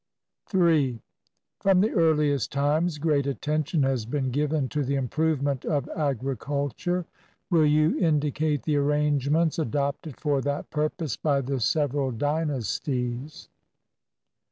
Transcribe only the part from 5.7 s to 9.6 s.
agriculture. Will you indi cate the arrangements